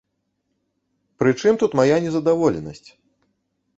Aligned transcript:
Прычым 1.23 1.53
тут 1.65 1.71
мая 1.81 1.97
незадаволенасць? 2.07 2.87